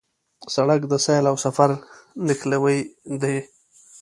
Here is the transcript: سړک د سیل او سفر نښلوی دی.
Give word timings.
سړک 0.53 0.81
د 0.87 0.93
سیل 1.05 1.25
او 1.31 1.35
سفر 1.45 1.69
نښلوی 2.27 2.79
دی. 3.21 3.37